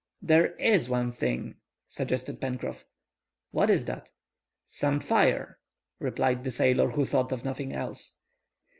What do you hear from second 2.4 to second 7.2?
Pencroff. "What is that?" "Some fire," replied the sailor, who